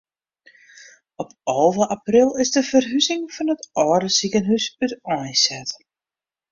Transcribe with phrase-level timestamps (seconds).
[1.15, 5.69] Op alve april is de ferhuzing fan it âlde sikehûs úteinset.